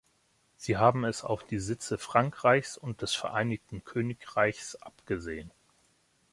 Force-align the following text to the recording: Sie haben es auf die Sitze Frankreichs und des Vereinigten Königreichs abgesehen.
Sie 0.57 0.77
haben 0.77 1.05
es 1.05 1.23
auf 1.23 1.43
die 1.43 1.59
Sitze 1.59 1.99
Frankreichs 1.99 2.75
und 2.75 3.03
des 3.03 3.13
Vereinigten 3.13 3.83
Königreichs 3.83 4.75
abgesehen. 4.77 5.51